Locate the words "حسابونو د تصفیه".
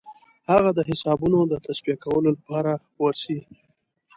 0.89-1.95